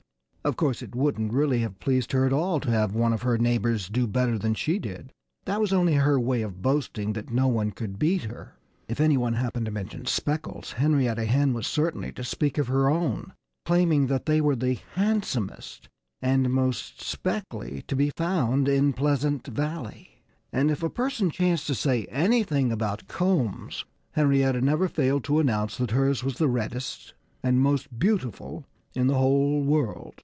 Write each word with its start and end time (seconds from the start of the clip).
Of 0.43 0.57
course, 0.57 0.81
it 0.81 0.95
wouldn't 0.95 1.33
really 1.33 1.59
have 1.59 1.79
pleased 1.79 2.13
her 2.13 2.25
at 2.25 2.33
all 2.33 2.59
to 2.61 2.71
have 2.71 2.95
one 2.95 3.13
of 3.13 3.21
her 3.21 3.37
neighbors 3.37 3.87
do 3.87 4.07
better 4.07 4.39
than 4.39 4.55
she 4.55 4.79
did. 4.79 5.13
That 5.45 5.59
was 5.61 5.71
only 5.71 5.93
her 5.93 6.19
way 6.19 6.41
of 6.41 6.63
boasting 6.63 7.13
that 7.13 7.29
no 7.29 7.47
one 7.47 7.69
could 7.69 7.99
beat 7.99 8.23
her. 8.23 8.55
If 8.87 8.99
any 8.99 9.17
one 9.17 9.33
happened 9.35 9.67
to 9.67 9.71
mention 9.71 10.07
speckles 10.07 10.71
Henrietta 10.71 11.25
Hen 11.25 11.53
was 11.53 11.67
certain 11.67 12.11
to 12.11 12.23
speak 12.23 12.57
of 12.57 12.69
her 12.69 12.89
own, 12.89 13.33
claiming 13.67 14.07
that 14.07 14.25
they 14.25 14.41
were 14.41 14.55
the 14.55 14.79
handsomest 14.95 15.89
and 16.23 16.49
most 16.51 16.99
speckly 17.03 17.83
to 17.87 17.95
be 17.95 18.09
found 18.09 18.67
in 18.67 18.93
Pleasant 18.93 19.45
Valley. 19.45 20.23
And 20.51 20.71
if 20.71 20.81
a 20.81 20.89
person 20.89 21.29
chanced 21.29 21.67
to 21.67 21.75
say 21.75 22.05
anything 22.05 22.71
about 22.71 23.07
combs, 23.07 23.85
Henrietta 24.13 24.59
never 24.61 24.87
failed 24.87 25.23
to 25.25 25.37
announce 25.37 25.77
that 25.77 25.91
hers 25.91 26.23
was 26.23 26.39
the 26.39 26.47
reddest 26.49 27.13
and 27.43 27.61
most 27.61 27.99
beautiful 27.99 28.65
in 28.95 29.05
the 29.05 29.19
whole 29.19 29.61
world. 29.61 30.15